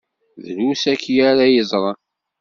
[0.55, 1.97] Drus akya ara yeẓṛen.